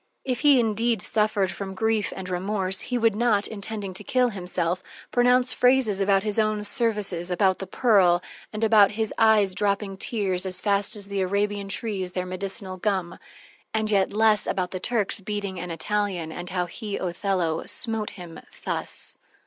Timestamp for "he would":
2.81-3.15